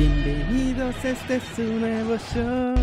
Bienvenidos, 0.00 0.96
este 1.04 1.36
es 1.36 1.42
su 1.54 1.62
nuevo 1.62 2.16
show. 2.32 2.74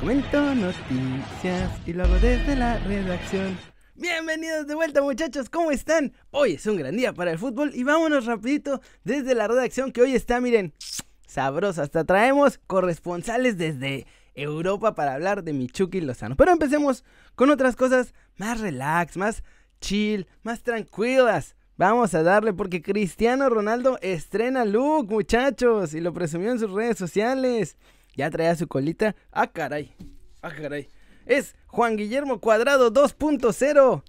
Comento 0.00 0.40
noticias 0.54 1.70
y 1.84 1.92
lo 1.92 2.04
hago 2.04 2.14
desde 2.14 2.56
la 2.56 2.78
redacción. 2.78 3.58
Bienvenidos 3.94 4.66
de 4.66 4.74
vuelta 4.74 5.02
muchachos, 5.02 5.50
¿cómo 5.50 5.70
están? 5.70 6.14
Hoy 6.30 6.52
es 6.54 6.64
un 6.64 6.78
gran 6.78 6.96
día 6.96 7.12
para 7.12 7.32
el 7.32 7.38
fútbol 7.38 7.72
y 7.74 7.84
vámonos 7.84 8.24
rapidito 8.24 8.80
desde 9.04 9.34
la 9.34 9.48
redacción 9.48 9.92
que 9.92 10.00
hoy 10.00 10.14
está, 10.14 10.40
miren, 10.40 10.72
sabrosa. 11.26 11.82
Hasta 11.82 12.04
traemos 12.04 12.58
corresponsales 12.66 13.58
desde 13.58 14.06
Europa 14.34 14.94
para 14.94 15.12
hablar 15.12 15.44
de 15.44 15.52
Michuki 15.52 16.00
Lozano. 16.00 16.36
Pero 16.36 16.52
empecemos 16.52 17.04
con 17.34 17.50
otras 17.50 17.76
cosas 17.76 18.14
más 18.38 18.60
relax, 18.60 19.18
más 19.18 19.44
chill, 19.82 20.26
más 20.42 20.62
tranquilas. 20.62 21.54
Vamos 21.80 22.12
a 22.14 22.22
darle 22.22 22.52
porque 22.52 22.82
Cristiano 22.82 23.48
Ronaldo 23.48 23.98
estrena 24.02 24.66
look, 24.66 25.10
muchachos, 25.10 25.94
y 25.94 26.02
lo 26.02 26.12
presumió 26.12 26.50
en 26.50 26.58
sus 26.58 26.70
redes 26.70 26.98
sociales. 26.98 27.78
Ya 28.14 28.30
traía 28.30 28.54
su 28.54 28.68
colita. 28.68 29.16
Ah, 29.32 29.46
caray. 29.46 29.94
Ah, 30.42 30.50
caray. 30.50 30.88
Es 31.24 31.56
Juan 31.68 31.96
Guillermo 31.96 32.38
Cuadrado 32.38 32.92
2.0. 32.92 34.02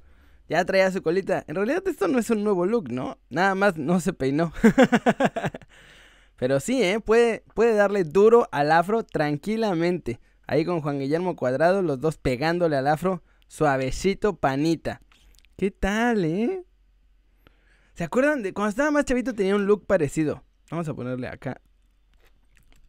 Ya 0.50 0.66
traía 0.66 0.92
su 0.92 1.02
colita. 1.02 1.46
En 1.48 1.56
realidad 1.56 1.82
esto 1.88 2.10
no 2.10 2.20
es 2.20 2.30
un 2.30 2.44
nuevo 2.44 2.66
look, 2.66 2.92
¿no? 2.92 3.18
Nada 3.30 3.56
más 3.56 3.78
no 3.78 4.02
se 4.02 4.12
peinó. 4.12 4.52
Pero 6.36 6.60
sí, 6.60 6.84
¿eh? 6.84 7.00
Puede, 7.00 7.46
puede 7.54 7.74
darle 7.74 8.04
duro 8.04 8.50
al 8.52 8.74
afro 8.74 9.04
tranquilamente. 9.04 10.20
Ahí 10.46 10.66
con 10.66 10.82
Juan 10.82 11.00
Guillermo 11.00 11.38
Cuadrado, 11.38 11.82
los 11.82 12.02
dos 12.02 12.18
pegándole 12.18 12.76
al 12.76 12.88
afro. 12.88 13.24
Suavecito 13.48 14.36
panita. 14.36 15.00
¿Qué 15.56 15.72
tal, 15.72 16.26
eh? 16.26 16.66
¿Se 17.94 18.04
acuerdan 18.04 18.42
de 18.42 18.54
cuando 18.54 18.70
estaba 18.70 18.92
más 18.92 19.06
chavito 19.06 19.34
tenía 19.34 19.56
un 19.56 19.66
look 19.66 19.86
parecido? 19.86 20.44
Vamos 20.70 20.88
a 20.88 20.94
ponerle 20.94 21.28
acá. 21.28 21.62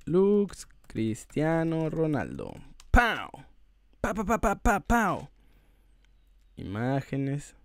Looks 0.04 0.68
Cristiano 0.86 1.90
Ronaldo. 1.90 2.52
¡Pau! 2.90 3.30
¡Pa, 4.00 4.14
pa, 4.14 4.24
pa, 4.24 4.38
pa, 4.38 4.56
pa, 4.56 4.80
pau! 4.80 5.28
Imágenes. 6.56 7.56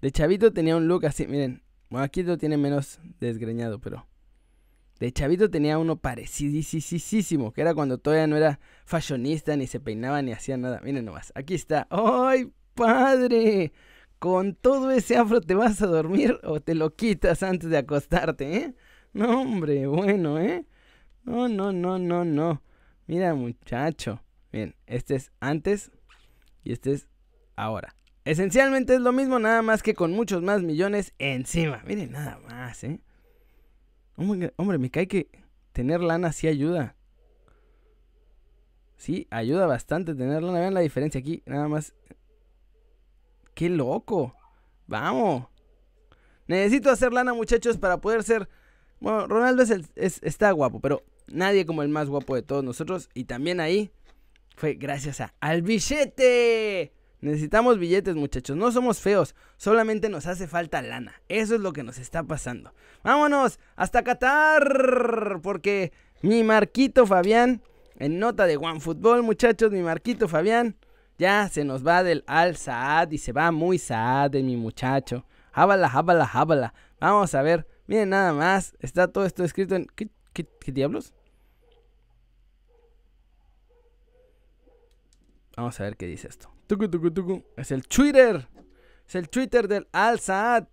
De 0.00 0.12
chavito 0.12 0.52
tenía 0.52 0.76
un 0.76 0.86
look 0.86 1.06
así, 1.06 1.26
miren. 1.26 1.62
Bueno, 1.90 2.04
aquí 2.04 2.22
lo 2.22 2.38
tiene 2.38 2.56
menos 2.56 3.00
desgreñado, 3.18 3.80
pero... 3.80 4.06
De 5.00 5.12
chavito 5.12 5.48
tenía 5.48 5.78
uno 5.78 5.96
parecidísimo, 5.96 7.52
que 7.52 7.60
era 7.60 7.74
cuando 7.74 7.98
todavía 7.98 8.26
no 8.26 8.36
era 8.36 8.58
fashionista, 8.84 9.56
ni 9.56 9.66
se 9.66 9.78
peinaba, 9.80 10.20
ni 10.22 10.32
hacía 10.32 10.56
nada. 10.56 10.80
Miren 10.82 11.04
nomás, 11.04 11.32
aquí 11.34 11.54
está. 11.54 11.86
¡Ay, 11.90 12.52
padre! 12.74 13.72
Con 14.18 14.54
todo 14.54 14.90
ese 14.90 15.16
afro 15.16 15.40
te 15.40 15.54
vas 15.54 15.80
a 15.80 15.86
dormir 15.86 16.40
o 16.42 16.60
te 16.60 16.74
lo 16.74 16.94
quitas 16.96 17.42
antes 17.42 17.70
de 17.70 17.78
acostarte, 17.78 18.56
¿eh? 18.56 18.74
No, 19.12 19.42
hombre, 19.42 19.86
bueno, 19.86 20.38
¿eh? 20.38 20.66
No, 21.22 21.48
no, 21.48 21.72
no, 21.72 21.98
no, 21.98 22.24
no. 22.24 22.62
Mira, 23.06 23.34
muchacho. 23.34 24.22
Bien, 24.50 24.74
este 24.86 25.14
es 25.14 25.30
antes 25.40 25.92
y 26.64 26.72
este 26.72 26.92
es 26.92 27.08
ahora. 27.54 27.94
Esencialmente 28.24 28.94
es 28.94 29.00
lo 29.00 29.12
mismo, 29.12 29.38
nada 29.38 29.62
más 29.62 29.82
que 29.82 29.94
con 29.94 30.12
muchos 30.12 30.42
más 30.42 30.62
millones 30.62 31.14
encima. 31.18 31.82
Miren, 31.86 32.12
nada 32.12 32.38
más, 32.48 32.82
¿eh? 32.84 33.00
Hombre, 34.16 34.52
hombre, 34.56 34.78
me 34.78 34.90
cae 34.90 35.06
que 35.06 35.30
tener 35.72 36.00
lana 36.00 36.32
sí 36.32 36.48
ayuda. 36.48 36.96
Sí, 38.96 39.28
ayuda 39.30 39.66
bastante 39.66 40.14
tener 40.14 40.42
lana. 40.42 40.58
Vean 40.58 40.74
la 40.74 40.80
diferencia 40.80 41.20
aquí, 41.20 41.42
nada 41.46 41.68
más 41.68 41.94
¡Qué 43.58 43.68
loco! 43.68 44.36
¡Vamos! 44.86 45.48
Necesito 46.46 46.90
hacer 46.90 47.12
lana, 47.12 47.34
muchachos, 47.34 47.76
para 47.76 48.00
poder 48.00 48.22
ser. 48.22 48.48
Bueno, 49.00 49.26
Ronaldo 49.26 49.64
es 49.64 50.22
está 50.22 50.52
guapo, 50.52 50.78
pero 50.78 51.02
nadie 51.26 51.66
como 51.66 51.82
el 51.82 51.88
más 51.88 52.08
guapo 52.08 52.36
de 52.36 52.42
todos 52.42 52.62
nosotros. 52.62 53.10
Y 53.14 53.24
también 53.24 53.58
ahí 53.58 53.90
fue 54.54 54.74
gracias 54.74 55.20
a 55.20 55.34
al 55.40 55.62
billete. 55.62 56.92
Necesitamos 57.20 57.80
billetes, 57.80 58.14
muchachos. 58.14 58.56
No 58.56 58.70
somos 58.70 59.00
feos, 59.00 59.34
solamente 59.56 60.08
nos 60.08 60.26
hace 60.28 60.46
falta 60.46 60.80
lana. 60.80 61.20
Eso 61.28 61.56
es 61.56 61.60
lo 61.60 61.72
que 61.72 61.82
nos 61.82 61.98
está 61.98 62.22
pasando. 62.22 62.72
Vámonos 63.02 63.58
hasta 63.74 64.04
Qatar, 64.04 65.40
porque 65.42 65.92
mi 66.22 66.44
Marquito 66.44 67.06
Fabián, 67.08 67.60
en 67.96 68.20
nota 68.20 68.46
de 68.46 68.56
OneFootball, 68.56 69.24
muchachos, 69.24 69.72
mi 69.72 69.82
Marquito 69.82 70.28
Fabián 70.28 70.76
ya 71.18 71.48
se 71.48 71.64
nos 71.64 71.86
va 71.86 72.04
del 72.04 72.22
Al 72.26 72.56
Saad 72.56 73.10
y 73.10 73.18
se 73.18 73.32
va 73.32 73.50
muy 73.50 73.78
Saad 73.78 74.34
mi 74.34 74.56
muchacho. 74.56 75.26
Hábala, 75.52 75.88
hábala, 75.88 76.30
hábala. 76.32 76.74
Vamos 77.00 77.34
a 77.34 77.42
ver. 77.42 77.66
Miren 77.88 78.10
nada 78.10 78.32
más. 78.32 78.76
Está 78.78 79.08
todo 79.08 79.26
esto 79.26 79.42
escrito 79.42 79.74
en... 79.74 79.86
¿Qué, 79.96 80.08
qué, 80.32 80.70
diablos? 80.70 81.12
Vamos 85.56 85.80
a 85.80 85.82
ver 85.82 85.96
qué 85.96 86.06
dice 86.06 86.28
esto. 86.28 86.48
Tucu, 86.68 86.88
tucu, 86.88 87.10
tucu. 87.10 87.44
Es 87.56 87.72
el 87.72 87.82
Twitter. 87.88 88.48
Es 89.08 89.16
el 89.16 89.28
Twitter 89.28 89.66
del 89.66 89.88
Al 89.90 90.20
Saad. 90.20 90.68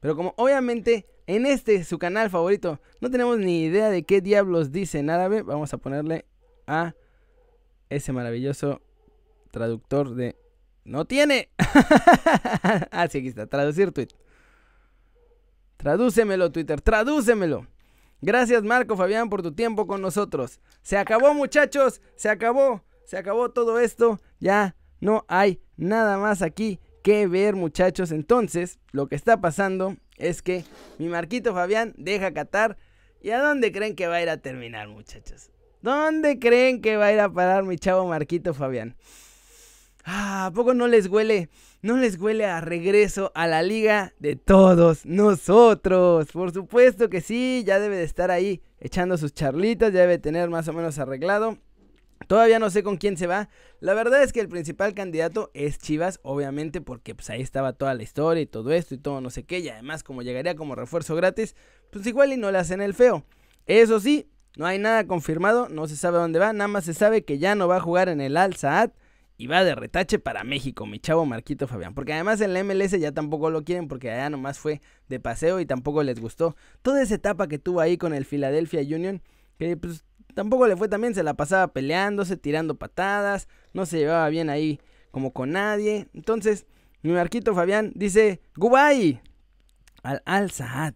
Pero 0.00 0.16
como 0.16 0.32
obviamente 0.38 1.06
en 1.26 1.44
este 1.44 1.84
su 1.84 1.98
canal 1.98 2.30
favorito 2.30 2.80
no 3.00 3.10
tenemos 3.10 3.38
ni 3.38 3.64
idea 3.64 3.90
de 3.90 4.04
qué 4.04 4.20
diablos 4.20 4.72
dice 4.72 4.98
en 4.98 5.10
árabe, 5.10 5.42
vamos 5.42 5.72
a 5.72 5.78
ponerle 5.78 6.24
a 6.66 6.94
ese 7.88 8.12
maravilloso 8.12 8.80
traductor 9.52 10.16
de... 10.16 10.36
No 10.84 11.04
tiene. 11.04 11.50
ah, 12.90 13.06
sí, 13.08 13.18
aquí 13.18 13.28
está. 13.28 13.46
Traducir 13.46 13.92
tweet. 13.92 14.08
Tradúcemelo, 15.76 16.50
Twitter. 16.50 16.80
Tradúcemelo. 16.80 17.68
Gracias, 18.20 18.64
Marco 18.64 18.96
Fabián, 18.96 19.28
por 19.28 19.42
tu 19.42 19.52
tiempo 19.52 19.86
con 19.86 20.02
nosotros. 20.02 20.60
Se 20.82 20.96
acabó, 20.96 21.34
muchachos. 21.34 22.00
Se 22.16 22.28
acabó. 22.28 22.82
Se 23.04 23.16
acabó 23.16 23.50
todo 23.50 23.78
esto. 23.78 24.20
Ya 24.40 24.74
no 25.00 25.24
hay 25.28 25.60
nada 25.76 26.18
más 26.18 26.42
aquí 26.42 26.80
que 27.04 27.28
ver, 27.28 27.54
muchachos. 27.54 28.10
Entonces, 28.10 28.80
lo 28.90 29.06
que 29.06 29.14
está 29.14 29.40
pasando 29.40 29.96
es 30.16 30.42
que 30.42 30.64
mi 30.98 31.08
Marquito 31.08 31.54
Fabián 31.54 31.94
deja 31.96 32.32
Qatar. 32.32 32.76
¿Y 33.20 33.30
a 33.30 33.40
dónde 33.40 33.70
creen 33.70 33.94
que 33.94 34.08
va 34.08 34.16
a 34.16 34.22
ir 34.22 34.30
a 34.30 34.38
terminar, 34.38 34.88
muchachos? 34.88 35.50
¿Dónde 35.80 36.38
creen 36.40 36.80
que 36.80 36.96
va 36.96 37.06
a 37.06 37.12
ir 37.12 37.20
a 37.20 37.32
parar 37.32 37.64
mi 37.64 37.76
chavo 37.76 38.06
Marquito 38.06 38.54
Fabián? 38.54 38.96
Ah, 40.04 40.46
¿a 40.46 40.50
poco 40.52 40.74
no 40.74 40.88
les 40.88 41.06
huele? 41.06 41.48
No 41.80 41.96
les 41.96 42.20
huele 42.20 42.44
a 42.46 42.60
regreso 42.60 43.30
a 43.34 43.46
la 43.46 43.62
liga 43.62 44.14
de 44.18 44.34
todos 44.36 45.06
nosotros. 45.06 46.28
Por 46.32 46.52
supuesto 46.52 47.08
que 47.08 47.20
sí, 47.20 47.62
ya 47.64 47.78
debe 47.78 47.96
de 47.96 48.04
estar 48.04 48.30
ahí 48.30 48.62
echando 48.80 49.16
sus 49.16 49.32
charlitas, 49.32 49.92
ya 49.92 50.00
debe 50.00 50.18
tener 50.18 50.50
más 50.50 50.66
o 50.66 50.72
menos 50.72 50.98
arreglado. 50.98 51.58
Todavía 52.26 52.58
no 52.58 52.70
sé 52.70 52.82
con 52.82 52.96
quién 52.96 53.16
se 53.16 53.26
va. 53.26 53.48
La 53.80 53.94
verdad 53.94 54.22
es 54.22 54.32
que 54.32 54.40
el 54.40 54.48
principal 54.48 54.94
candidato 54.94 55.50
es 55.54 55.78
Chivas, 55.78 56.20
obviamente, 56.22 56.80
porque 56.80 57.14
pues 57.14 57.30
ahí 57.30 57.40
estaba 57.40 57.72
toda 57.72 57.94
la 57.94 58.02
historia 58.02 58.42
y 58.42 58.46
todo 58.46 58.72
esto 58.72 58.94
y 58.94 58.98
todo 58.98 59.20
no 59.20 59.30
sé 59.30 59.44
qué. 59.44 59.60
Y 59.60 59.68
además, 59.68 60.02
como 60.02 60.22
llegaría 60.22 60.56
como 60.56 60.74
refuerzo 60.74 61.14
gratis, 61.14 61.54
pues 61.90 62.06
igual 62.06 62.32
y 62.32 62.36
no 62.36 62.50
le 62.50 62.58
hacen 62.58 62.80
el 62.80 62.94
feo. 62.94 63.24
Eso 63.66 64.00
sí, 64.00 64.28
no 64.56 64.66
hay 64.66 64.78
nada 64.78 65.06
confirmado, 65.06 65.68
no 65.68 65.86
se 65.86 65.96
sabe 65.96 66.18
dónde 66.18 66.38
va, 66.38 66.52
nada 66.52 66.68
más 66.68 66.84
se 66.84 66.94
sabe 66.94 67.24
que 67.24 67.38
ya 67.38 67.54
no 67.54 67.68
va 67.68 67.76
a 67.76 67.80
jugar 67.80 68.08
en 68.08 68.20
el 68.20 68.36
Al 68.36 68.54
Saad 68.56 68.90
y 69.42 69.48
va 69.48 69.64
de 69.64 69.74
retache 69.74 70.20
para 70.20 70.44
México, 70.44 70.86
mi 70.86 71.00
chavo 71.00 71.26
Marquito 71.26 71.66
Fabián. 71.66 71.94
Porque 71.94 72.12
además 72.12 72.40
en 72.40 72.54
la 72.54 72.62
MLS 72.62 72.92
ya 72.92 73.10
tampoco 73.10 73.50
lo 73.50 73.64
quieren 73.64 73.88
porque 73.88 74.08
allá 74.08 74.30
nomás 74.30 74.60
fue 74.60 74.80
de 75.08 75.18
paseo 75.18 75.58
y 75.58 75.66
tampoco 75.66 76.04
les 76.04 76.20
gustó. 76.20 76.54
Toda 76.80 77.02
esa 77.02 77.16
etapa 77.16 77.48
que 77.48 77.58
tuvo 77.58 77.80
ahí 77.80 77.98
con 77.98 78.14
el 78.14 78.24
Philadelphia 78.24 78.82
Union, 78.82 79.20
que 79.58 79.76
pues 79.76 80.04
tampoco 80.34 80.68
le 80.68 80.76
fue 80.76 80.88
también, 80.88 81.16
se 81.16 81.24
la 81.24 81.34
pasaba 81.34 81.72
peleándose, 81.72 82.36
tirando 82.36 82.76
patadas, 82.76 83.48
no 83.72 83.84
se 83.84 83.98
llevaba 83.98 84.28
bien 84.28 84.48
ahí 84.48 84.78
como 85.10 85.32
con 85.32 85.50
nadie. 85.50 86.06
Entonces, 86.14 86.64
mi 87.02 87.10
Marquito 87.10 87.52
Fabián 87.52 87.90
dice, 87.96 88.40
Gubay 88.54 89.20
al 90.04 90.22
Al 90.24 90.52
Saad. 90.52 90.94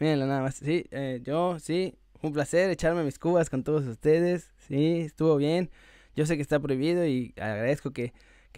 Mírenlo 0.00 0.26
nada 0.26 0.42
más, 0.42 0.56
sí, 0.56 0.84
eh, 0.90 1.20
yo, 1.22 1.60
sí, 1.60 1.94
un 2.22 2.32
placer 2.32 2.70
echarme 2.70 3.04
mis 3.04 3.20
cubas 3.20 3.48
con 3.48 3.62
todos 3.62 3.86
ustedes, 3.86 4.50
sí, 4.66 5.02
estuvo 5.02 5.36
bien. 5.36 5.70
Yo 6.18 6.26
sé 6.26 6.34
que 6.34 6.42
está 6.42 6.58
prohibido 6.58 7.06
y 7.06 7.32
agradezco 7.36 7.92
que, 7.92 8.12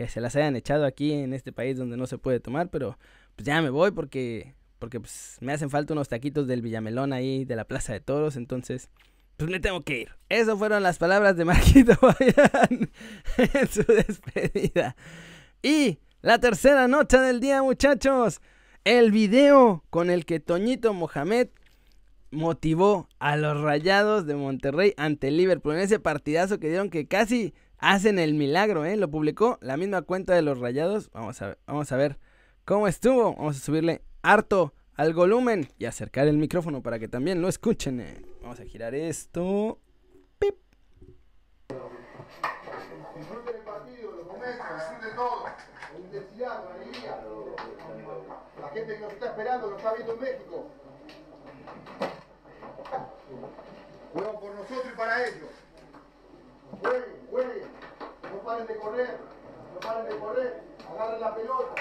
se 0.08 0.22
las 0.22 0.34
hayan 0.34 0.56
echado 0.56 0.86
aquí 0.86 1.12
en 1.12 1.34
este 1.34 1.52
país 1.52 1.76
donde 1.76 1.98
no 1.98 2.06
se 2.06 2.16
puede 2.16 2.40
tomar, 2.40 2.70
pero 2.70 2.98
pues 3.36 3.44
ya 3.46 3.60
me 3.60 3.68
voy 3.68 3.90
porque, 3.90 4.54
porque 4.78 4.98
pues, 4.98 5.36
me 5.42 5.52
hacen 5.52 5.68
falta 5.68 5.92
unos 5.92 6.08
taquitos 6.08 6.46
del 6.46 6.62
Villamelón 6.62 7.12
ahí 7.12 7.44
de 7.44 7.56
la 7.56 7.66
Plaza 7.66 7.92
de 7.92 8.00
Toros, 8.00 8.36
entonces 8.36 8.88
pues 9.36 9.50
me 9.50 9.60
tengo 9.60 9.82
que 9.82 9.98
ir. 10.00 10.08
Esas 10.30 10.58
fueron 10.58 10.82
las 10.82 10.96
palabras 10.96 11.36
de 11.36 11.44
Marquito 11.44 11.94
Fabián 12.00 12.90
en 13.36 13.68
su 13.68 13.82
despedida. 13.82 14.96
Y 15.62 15.98
la 16.22 16.38
tercera 16.38 16.88
nota 16.88 17.20
del 17.20 17.40
día, 17.40 17.62
muchachos. 17.62 18.40
El 18.84 19.12
video 19.12 19.84
con 19.90 20.08
el 20.08 20.24
que 20.24 20.40
Toñito 20.40 20.94
Mohamed 20.94 21.48
motivó 22.30 23.08
a 23.18 23.36
los 23.36 23.60
Rayados 23.60 24.26
de 24.26 24.34
Monterrey 24.34 24.94
ante 24.96 25.28
el 25.28 25.36
Liverpool 25.36 25.74
en 25.74 25.80
ese 25.80 25.98
partidazo 25.98 26.58
que 26.58 26.68
dieron 26.68 26.90
que 26.90 27.06
casi 27.06 27.54
hacen 27.78 28.18
el 28.18 28.34
milagro, 28.34 28.84
¿eh? 28.84 28.96
Lo 28.96 29.10
publicó 29.10 29.58
la 29.60 29.76
misma 29.76 30.02
cuenta 30.02 30.34
de 30.34 30.42
los 30.42 30.58
Rayados. 30.58 31.10
Vamos 31.12 31.40
a 31.42 31.48
ver, 31.48 31.58
vamos 31.66 31.90
a 31.92 31.96
ver 31.96 32.18
cómo 32.64 32.86
estuvo. 32.86 33.34
Vamos 33.34 33.56
a 33.56 33.60
subirle 33.60 34.02
harto 34.22 34.74
al 34.94 35.14
volumen 35.14 35.68
y 35.78 35.86
acercar 35.86 36.28
el 36.28 36.36
micrófono 36.36 36.82
para 36.82 36.98
que 36.98 37.08
también 37.08 37.40
lo 37.40 37.48
escuchen. 37.48 38.00
Eh. 38.00 38.22
Vamos 38.42 38.60
a 38.60 38.64
girar 38.64 38.94
esto. 38.94 39.78
Pip. 40.38 40.56
La 48.60 48.68
gente 48.68 48.94
que 48.94 49.00
nos 49.00 49.12
está 49.12 49.26
esperando, 49.26 49.70
lo 49.70 49.76
está 49.76 49.94
viendo 49.94 50.14
en 50.14 50.20
México. 50.20 50.66
Juegan 54.12 54.40
por 54.40 54.54
nosotros 54.54 54.86
y 54.92 54.96
para 54.96 55.26
ellos. 55.26 55.50
Jueguen, 56.80 57.26
jueguen. 57.30 57.68
No 58.32 58.38
paren 58.40 58.66
de 58.66 58.76
correr. 58.76 59.18
No 59.74 59.80
paren 59.80 60.08
de 60.08 60.18
correr. 60.18 60.62
Agarren 60.90 61.20
la 61.20 61.34
pelota. 61.34 61.74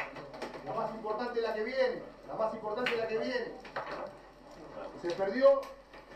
La 0.66 0.74
más 0.74 0.92
importante 0.92 1.40
es 1.40 1.48
la 1.48 1.54
que 1.54 1.64
viene. 1.64 2.04
La 2.28 2.34
más 2.36 2.54
importante 2.54 2.92
es 2.92 2.98
la 2.98 3.08
que 3.08 3.18
viene. 3.18 3.54
Se 5.02 5.12
perdió. 5.12 5.62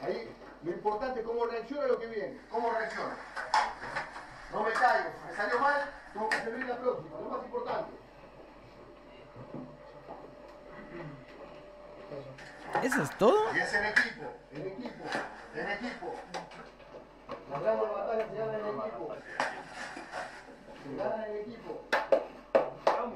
Ahí 0.02 0.30
lo 0.64 0.72
importante 0.72 1.20
es 1.22 1.26
cómo 1.26 1.46
reacciona 1.46 1.88
lo 1.88 2.00
que 2.00 2.08
viene. 2.08 2.40
¿Cómo 2.52 2.70
reacciona? 2.72 3.18
No 4.52 4.64
me 4.64 4.72
caigo. 4.72 5.10
Me 5.28 5.36
salió 5.36 5.60
mal. 5.60 5.94
Tengo 6.14 6.30
que 6.30 6.38
servir 6.38 6.68
la 6.68 6.78
próxima. 6.78 7.20
Lo 7.20 7.30
más 7.30 7.46
importante. 7.46 8.03
¿Eso 12.82 13.02
es 13.04 13.18
todo? 13.18 13.54
Y 13.54 13.60
es 13.60 13.74
en 13.74 13.86
equipo. 13.86 14.24
En 14.52 14.68
equipo. 14.68 15.04
En 15.56 15.72
equipo. 15.72 16.14
Las 17.52 17.62
grandes 17.62 17.92
batallas 17.92 18.28
se 18.30 18.38
ganan 18.38 18.56
en 18.56 18.68
equipo. 18.68 19.16
Se 20.84 20.96
ganan 20.96 21.24
en 21.24 21.38
equipo. 21.38 21.82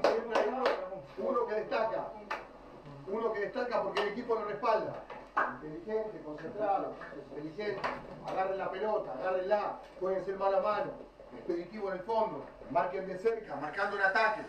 Siempre 0.02 0.40
hay 0.40 0.48
uno 1.18 1.46
que 1.46 1.54
destaca. 1.54 2.04
Uno 3.06 3.32
que 3.32 3.40
destaca 3.40 3.82
porque 3.82 4.02
el 4.02 4.08
equipo 4.08 4.34
lo 4.34 4.44
respalda. 4.44 5.02
Inteligente, 5.62 6.20
concentrado, 6.24 6.94
inteligente. 7.30 7.80
Agarren 8.26 8.58
la 8.58 8.70
pelota, 8.70 9.12
agárrenla. 9.12 9.80
Pueden 10.00 10.24
ser 10.24 10.36
mano 10.36 10.58
a 10.58 10.60
mano. 10.60 10.92
Expeditivo 11.36 11.90
en 11.90 11.98
el 11.98 12.04
fondo. 12.04 12.46
Marquen 12.70 13.06
de 13.06 13.18
cerca, 13.18 13.56
marcando 13.56 13.96
el 13.96 14.02
ataque. 14.02 14.42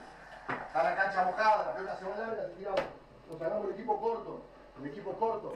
Está 0.49 0.83
la 0.83 0.95
cancha 0.95 1.25
mojada, 1.25 1.65
la 1.65 1.73
pelota 1.73 1.97
se 1.97 2.05
va 2.05 2.17
larga, 2.17 2.43
se 2.43 2.53
tiramos. 2.53 2.81
Nos 3.29 3.41
hagamos 3.41 3.65
el 3.65 3.73
equipo 3.73 3.99
corto. 4.01 4.41
El 4.81 4.87
equipo 4.87 5.11
corto. 5.13 5.53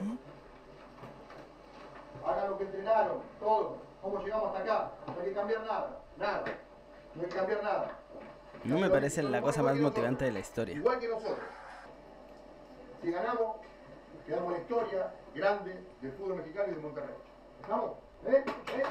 Hagan 2.26 2.50
lo 2.50 2.58
que 2.58 2.64
entrenaron, 2.64 3.22
todo. 3.40 3.76
¿Cómo 4.02 4.22
llegamos 4.22 4.48
hasta 4.48 4.60
acá? 4.60 4.90
No 5.06 5.20
hay 5.20 5.28
que 5.28 5.34
cambiar 5.34 5.60
nada. 5.62 6.00
Nada. 6.18 6.44
No 7.14 7.22
hay 7.22 7.28
que 7.28 7.34
cambiar 7.34 7.62
nada. 7.62 7.98
No 8.64 8.78
me 8.78 8.90
parece 8.90 9.22
la 9.22 9.40
cosa 9.40 9.62
más 9.62 9.76
motivante 9.76 10.26
de 10.26 10.32
la 10.32 10.40
historia. 10.40 10.74
Igual 10.74 10.98
que 10.98 11.08
nosotros. 11.08 11.38
Si 13.02 13.10
ganamos, 13.10 13.56
quedamos 14.26 14.46
en 14.46 14.52
la 14.52 14.58
historia 14.58 15.14
grande 15.34 15.84
del 16.00 16.12
fútbol 16.12 16.36
mexicano 16.36 16.72
y 16.72 16.74
de 16.74 16.80
Monterrey. 16.80 17.14
¿Estamos? 17.60 17.90
¿Eh? 18.26 18.44
¿Eh? 18.46 18.82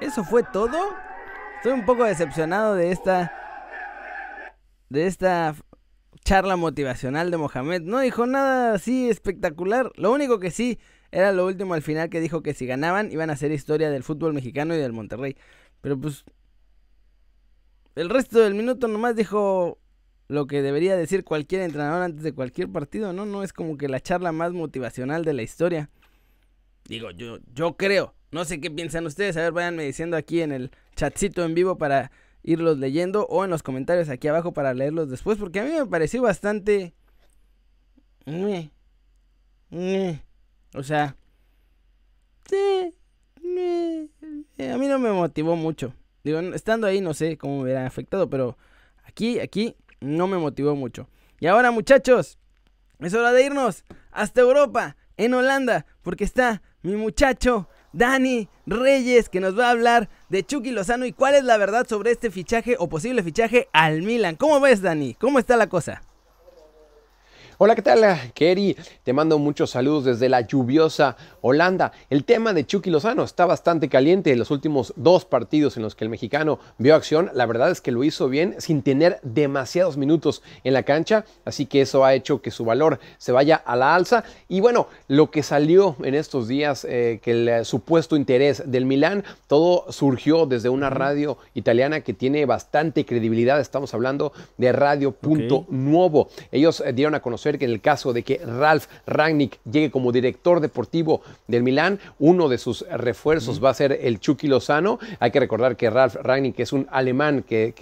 ¿Eso 0.00 0.24
fue 0.24 0.42
todo? 0.42 1.07
Estoy 1.58 1.72
un 1.72 1.84
poco 1.84 2.04
decepcionado 2.04 2.76
de 2.76 2.92
esta. 2.92 3.32
De 4.90 5.08
esta 5.08 5.56
charla 6.24 6.54
motivacional 6.54 7.32
de 7.32 7.36
Mohamed. 7.36 7.82
No 7.82 7.98
dijo 7.98 8.26
nada 8.26 8.74
así 8.74 9.10
espectacular. 9.10 9.90
Lo 9.96 10.12
único 10.12 10.38
que 10.38 10.52
sí 10.52 10.78
era 11.10 11.32
lo 11.32 11.46
último 11.46 11.74
al 11.74 11.82
final 11.82 12.10
que 12.10 12.20
dijo 12.20 12.44
que 12.44 12.54
si 12.54 12.64
ganaban 12.64 13.10
iban 13.10 13.28
a 13.28 13.32
hacer 13.32 13.50
historia 13.50 13.90
del 13.90 14.04
fútbol 14.04 14.34
mexicano 14.34 14.72
y 14.72 14.78
del 14.78 14.92
Monterrey. 14.92 15.36
Pero 15.80 16.00
pues. 16.00 16.24
El 17.96 18.08
resto 18.08 18.38
del 18.38 18.54
minuto 18.54 18.86
nomás 18.86 19.16
dijo 19.16 19.80
lo 20.28 20.46
que 20.46 20.62
debería 20.62 20.94
decir 20.94 21.24
cualquier 21.24 21.62
entrenador 21.62 22.02
antes 22.02 22.22
de 22.22 22.34
cualquier 22.34 22.70
partido, 22.70 23.12
¿no? 23.12 23.26
No 23.26 23.42
es 23.42 23.52
como 23.52 23.76
que 23.76 23.88
la 23.88 23.98
charla 23.98 24.30
más 24.30 24.52
motivacional 24.52 25.24
de 25.24 25.32
la 25.32 25.42
historia. 25.42 25.90
Digo, 26.84 27.10
yo, 27.10 27.38
yo 27.52 27.76
creo. 27.76 28.14
No 28.30 28.44
sé 28.44 28.60
qué 28.60 28.70
piensan 28.70 29.06
ustedes. 29.06 29.36
A 29.36 29.40
ver, 29.40 29.52
váyanme 29.52 29.82
diciendo 29.84 30.16
aquí 30.16 30.40
en 30.42 30.52
el 30.52 30.70
chatcito 30.98 31.44
en 31.44 31.54
vivo 31.54 31.78
para 31.78 32.10
irlos 32.42 32.78
leyendo 32.78 33.26
o 33.26 33.44
en 33.44 33.50
los 33.50 33.62
comentarios 33.62 34.08
aquí 34.08 34.26
abajo 34.28 34.52
para 34.52 34.74
leerlos 34.74 35.08
después. 35.08 35.38
Porque 35.38 35.60
a 35.60 35.64
mí 35.64 35.70
me 35.70 35.86
pareció 35.86 36.20
bastante... 36.22 36.92
O 40.74 40.82
sea... 40.82 41.16
A 44.58 44.76
mí 44.76 44.86
no 44.86 44.98
me 44.98 45.12
motivó 45.12 45.56
mucho. 45.56 45.94
Estando 46.24 46.86
ahí 46.86 47.00
no 47.00 47.14
sé 47.14 47.38
cómo 47.38 47.58
me 47.58 47.62
hubiera 47.62 47.86
afectado, 47.86 48.28
pero 48.28 48.58
aquí, 49.04 49.40
aquí 49.40 49.76
no 50.00 50.26
me 50.26 50.36
motivó 50.36 50.74
mucho. 50.74 51.08
Y 51.40 51.46
ahora 51.46 51.70
muchachos, 51.70 52.38
es 52.98 53.14
hora 53.14 53.32
de 53.32 53.46
irnos 53.46 53.84
hasta 54.10 54.40
Europa, 54.40 54.96
en 55.16 55.34
Holanda, 55.34 55.86
porque 56.02 56.24
está 56.24 56.62
mi 56.82 56.96
muchacho 56.96 57.68
Dani 57.92 58.48
Reyes, 58.66 59.28
que 59.28 59.40
nos 59.40 59.58
va 59.58 59.68
a 59.68 59.70
hablar 59.70 60.10
de 60.28 60.44
Chucky 60.44 60.70
Lozano 60.70 61.06
y 61.06 61.12
cuál 61.12 61.34
es 61.34 61.44
la 61.44 61.56
verdad 61.56 61.86
sobre 61.88 62.10
este 62.10 62.30
fichaje 62.30 62.76
o 62.78 62.88
posible 62.88 63.22
fichaje 63.22 63.68
al 63.72 64.02
Milan. 64.02 64.36
¿Cómo 64.36 64.60
ves, 64.60 64.82
Dani? 64.82 65.14
¿Cómo 65.14 65.38
está 65.38 65.56
la 65.56 65.68
cosa? 65.68 66.02
Hola, 67.60 67.74
¿qué 67.74 67.82
tal, 67.82 68.04
Kerry? 68.34 68.76
Te 69.02 69.12
mando 69.12 69.36
muchos 69.40 69.70
saludos 69.70 70.04
desde 70.04 70.28
la 70.28 70.42
lluviosa 70.42 71.16
Holanda. 71.40 71.90
El 72.08 72.22
tema 72.22 72.52
de 72.52 72.64
Chucky 72.64 72.88
Lozano 72.88 73.24
está 73.24 73.46
bastante 73.46 73.88
caliente. 73.88 74.30
En 74.30 74.38
los 74.38 74.52
últimos 74.52 74.92
dos 74.94 75.24
partidos 75.24 75.76
en 75.76 75.82
los 75.82 75.96
que 75.96 76.04
el 76.04 76.08
mexicano 76.08 76.60
vio 76.78 76.94
acción, 76.94 77.32
la 77.34 77.46
verdad 77.46 77.72
es 77.72 77.80
que 77.80 77.90
lo 77.90 78.04
hizo 78.04 78.28
bien 78.28 78.54
sin 78.58 78.82
tener 78.82 79.18
demasiados 79.24 79.96
minutos 79.96 80.40
en 80.62 80.72
la 80.72 80.84
cancha, 80.84 81.24
así 81.44 81.66
que 81.66 81.80
eso 81.80 82.04
ha 82.04 82.14
hecho 82.14 82.42
que 82.42 82.52
su 82.52 82.64
valor 82.64 83.00
se 83.18 83.32
vaya 83.32 83.56
a 83.56 83.74
la 83.74 83.96
alza. 83.96 84.22
Y 84.48 84.60
bueno, 84.60 84.86
lo 85.08 85.32
que 85.32 85.42
salió 85.42 85.96
en 86.04 86.14
estos 86.14 86.46
días, 86.46 86.86
eh, 86.88 87.18
que 87.24 87.32
el 87.32 87.64
supuesto 87.64 88.14
interés 88.14 88.70
del 88.70 88.86
Milán, 88.86 89.24
todo 89.48 89.90
surgió 89.90 90.46
desde 90.46 90.68
una 90.68 90.90
radio 90.90 91.38
italiana 91.54 92.02
que 92.02 92.14
tiene 92.14 92.46
bastante 92.46 93.04
credibilidad. 93.04 93.58
Estamos 93.58 93.94
hablando 93.94 94.32
de 94.58 94.70
Radio 94.70 95.10
Punto 95.10 95.66
Nuevo. 95.70 96.28
Ellos 96.52 96.80
eh, 96.86 96.92
dieron 96.92 97.16
a 97.16 97.20
conocer 97.20 97.47
que 97.56 97.64
en 97.64 97.70
el 97.70 97.80
caso 97.80 98.12
de 98.12 98.22
que 98.22 98.38
Ralf 98.44 98.88
Rangnick 99.06 99.58
llegue 99.64 99.90
como 99.90 100.12
director 100.12 100.60
deportivo 100.60 101.22
del 101.46 101.62
Milán, 101.62 102.00
uno 102.18 102.48
de 102.48 102.58
sus 102.58 102.84
refuerzos 102.90 103.64
va 103.64 103.70
a 103.70 103.74
ser 103.74 103.98
el 104.02 104.20
Chucky 104.20 104.48
Lozano. 104.48 104.98
Hay 105.20 105.30
que 105.30 105.40
recordar 105.40 105.76
que 105.76 105.88
Ralf 105.88 106.16
Rangnick 106.16 106.58
es 106.60 106.72
un 106.72 106.86
alemán 106.90 107.44
que, 107.48 107.72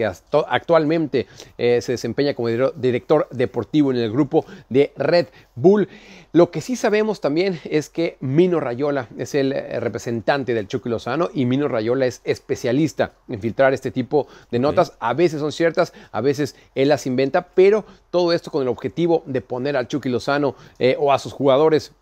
actualmente 0.49 1.27
eh, 1.59 1.81
se 1.81 1.93
desempeña 1.93 2.35
como 2.35 2.49
director 2.49 3.27
deportivo 3.31 3.90
en 3.90 3.97
el 3.97 4.12
grupo 4.12 4.45
de 4.69 4.93
Red 4.97 5.26
Bull. 5.55 5.88
Lo 6.33 6.50
que 6.50 6.61
sí 6.61 6.76
sabemos 6.76 7.21
también 7.21 7.61
es 7.64 7.88
que 7.88 8.16
Mino 8.21 8.61
Rayola 8.61 9.09
es 9.16 9.35
el 9.35 9.52
eh, 9.52 9.80
representante 9.80 10.54
del 10.54 10.68
Chucky 10.68 10.88
Lozano 10.88 11.30
y 11.33 11.47
Mino 11.47 11.68
Rayola 11.68 12.06
es 12.06 12.21
especialista 12.25 13.12
en 13.28 13.40
filtrar 13.40 13.73
este 13.73 13.90
tipo 13.90 14.26
de 14.50 14.59
notas. 14.59 14.95
A 15.00 15.14
veces 15.14 15.40
son 15.40 15.52
ciertas, 15.52 15.92
a 16.12 16.21
veces 16.21 16.56
él 16.75 16.88
las 16.88 17.06
inventa, 17.06 17.49
pero 17.54 17.85
todo 18.11 18.33
esto 18.33 18.50
con 18.50 18.62
el 18.62 18.68
objetivo 18.68 19.23
de 19.26 19.40
poner 19.40 19.76
al 19.76 19.88
Chucky 19.88 20.09
Lozano 20.09 20.56
eh, 20.78 20.97
o 20.99 21.12
a 21.12 21.18
sus 21.18 21.33
jugadores 21.33 21.92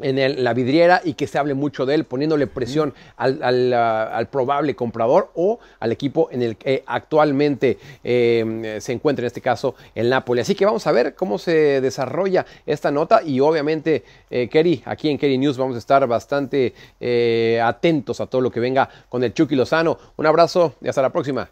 en 0.00 0.42
la 0.42 0.54
vidriera 0.54 1.00
y 1.04 1.14
que 1.14 1.26
se 1.26 1.38
hable 1.38 1.54
mucho 1.54 1.84
de 1.84 1.94
él, 1.94 2.04
poniéndole 2.04 2.46
presión 2.46 2.94
al, 3.16 3.42
al, 3.42 4.28
probable 4.28 4.74
comprador 4.74 5.30
o 5.34 5.58
al 5.80 5.92
equipo 5.92 6.28
en 6.30 6.42
el 6.42 6.56
que 6.56 6.82
actualmente 6.86 7.78
em, 8.02 8.80
se 8.80 8.92
encuentra, 8.92 9.24
en 9.24 9.26
este 9.26 9.40
caso, 9.40 9.74
el 9.94 10.08
Napoli. 10.08 10.40
Así 10.40 10.54
que 10.54 10.64
vamos 10.64 10.86
a 10.86 10.92
ver 10.92 11.14
cómo 11.14 11.38
se 11.38 11.80
desarrolla 11.80 12.46
esta 12.64 12.90
nota 12.90 13.22
y 13.22 13.40
obviamente, 13.40 14.04
eh, 14.30 14.48
Kerry, 14.48 14.82
aquí 14.86 15.10
en 15.10 15.18
Kerry 15.18 15.38
News 15.38 15.58
vamos 15.58 15.76
a 15.76 15.78
estar 15.78 16.06
bastante 16.06 16.74
eh, 17.00 17.60
atentos 17.62 18.20
a 18.20 18.26
todo 18.26 18.40
lo 18.40 18.50
que 18.50 18.60
venga 18.60 18.88
con 19.08 19.22
el 19.24 19.34
Chucky 19.34 19.54
Lozano. 19.54 19.98
Un 20.16 20.26
abrazo 20.26 20.74
y 20.80 20.88
hasta 20.88 21.02
la 21.02 21.10
próxima. 21.10 21.48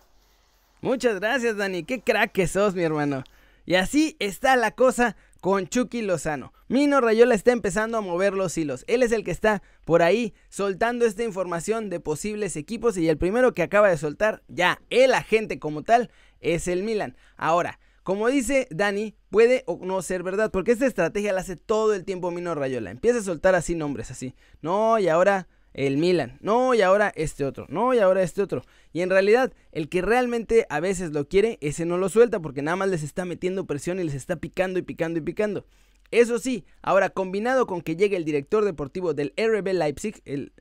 Muchas 0.81 1.21
gracias, 1.21 1.57
Dani. 1.57 1.83
Qué 1.83 2.01
crack 2.01 2.33
que 2.33 2.47
sos, 2.47 2.75
mi 2.75 2.83
hermano. 2.83 3.23
Y 3.67 3.75
así 3.75 4.17
está 4.19 4.57
la 4.57 4.71
cosa 4.71 5.17
con 5.41 5.69
Chucky 5.69 6.03
Lozano. 6.03 6.53
Mino 6.69 7.01
Rayola 7.01 7.35
está 7.35 7.53
empezando 7.53 7.99
a 7.99 8.03
mover 8.03 8.35
los 8.35 8.57
hilos. 8.57 8.85
Él 8.87 9.03
es 9.03 9.13
el 9.13 9.25
que 9.25 9.31
está 9.31 9.63
por 9.85 10.03
ahí 10.03 10.35
soltando 10.49 11.05
esta 11.05 11.25
información 11.25 11.91
de 11.91 12.01
posibles 12.01 12.57
equipos 12.57 12.97
y 12.97 13.09
el 13.09 13.19
primero 13.19 13.55
que 13.55 13.63
acaba 13.63 13.89
de 13.89 13.97
soltar 13.97 14.43
ya 14.49 14.81
el 14.91 15.15
agente 15.15 15.59
como 15.59 15.83
tal 15.83 16.11
es 16.41 16.69
el 16.69 16.83
Milan. 16.83 17.17
Ahora, 17.37 17.81
como 18.03 18.29
dice 18.29 18.67
Dani, 18.71 19.15
puede 19.31 19.63
o 19.67 19.79
no 19.83 20.03
ser 20.03 20.23
verdad, 20.23 20.51
porque 20.51 20.73
esta 20.73 20.87
estrategia 20.87 21.33
la 21.33 21.43
hace 21.43 21.57
todo 21.57 21.95
el 21.95 22.05
tiempo 22.05 22.31
Mino 22.31 22.55
Rayola. 22.55 22.91
Empieza 22.91 23.19
a 23.19 23.23
soltar 23.23 23.55
así 23.55 23.75
nombres, 23.75 24.11
así. 24.11 24.35
No, 24.63 24.99
y 24.99 25.09
ahora 25.09 25.49
el 25.75 25.97
Milan. 25.97 26.39
No, 26.41 26.75
y 26.75 26.83
ahora 26.83 27.12
este 27.15 27.45
otro. 27.45 27.67
No, 27.69 27.95
y 27.95 27.99
ahora 27.99 28.23
este 28.23 28.43
otro. 28.43 28.65
Y 28.93 29.03
en 29.03 29.11
realidad, 29.11 29.53
el 29.73 29.89
que 29.89 30.03
realmente 30.03 30.67
a 30.69 30.81
veces 30.81 31.12
lo 31.12 31.29
quiere, 31.29 31.59
ese 31.61 31.87
no 31.87 31.99
lo 31.99 32.09
suelta 32.09 32.41
porque 32.41 32.62
nada 32.62 32.77
más 32.77 32.89
les 32.89 33.03
está 33.03 33.25
metiendo 33.25 33.67
presión 33.67 34.00
y 34.00 34.05
les 34.05 34.15
está 34.15 34.37
picando 34.37 34.79
y 34.79 34.83
picando 34.83 35.19
y 35.19 35.23
picando. 35.23 35.65
Eso 36.11 36.39
sí, 36.39 36.65
ahora 36.83 37.11
combinado 37.11 37.67
con 37.67 37.83
que 37.83 37.97
llegue 37.97 38.17
el 38.17 38.25
director 38.25 38.65
deportivo 38.65 39.15
del 39.15 39.33
RB 39.37 39.73
Leipzig, 39.73 40.21
el 40.25 40.53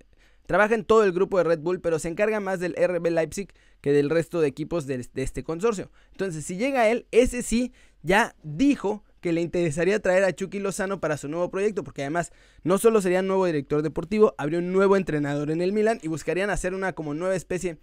trabaja 0.45 0.73
en 0.73 0.83
todo 0.83 1.03
el 1.03 1.11
grupo 1.11 1.37
de 1.37 1.43
Red 1.43 1.59
Bull, 1.59 1.79
pero 1.79 1.99
se 1.99 2.07
encarga 2.07 2.39
más 2.39 2.59
del 2.59 2.73
RB 2.75 3.11
Leipzig 3.11 3.49
que 3.81 3.91
del 3.91 4.09
resto 4.09 4.41
de 4.41 4.47
equipos 4.47 4.87
de, 4.87 4.97
de 5.13 5.23
este 5.23 5.43
consorcio. 5.43 5.91
Entonces, 6.11 6.43
si 6.43 6.57
llega 6.57 6.89
él, 6.89 7.05
ese 7.11 7.43
sí 7.43 7.71
ya 8.01 8.35
dijo 8.43 9.03
que 9.21 9.33
le 9.33 9.41
interesaría 9.41 9.99
traer 9.99 10.23
a 10.23 10.33
Chucky 10.33 10.59
Lozano 10.59 10.99
para 10.99 11.17
su 11.17 11.27
nuevo 11.27 11.49
proyecto, 11.49 11.83
porque 11.83 12.01
además 12.01 12.31
no 12.63 12.77
solo 12.77 13.01
sería 13.01 13.21
nuevo 13.21 13.45
director 13.45 13.81
deportivo, 13.81 14.35
habría 14.37 14.59
un 14.59 14.71
nuevo 14.71 14.97
entrenador 14.97 15.51
en 15.51 15.61
el 15.61 15.73
Milan 15.73 15.99
y 16.01 16.07
buscarían 16.07 16.49
hacer 16.49 16.73
una 16.73 16.93
como 16.93 17.13
nueva 17.13 17.35
especie, 17.35 17.77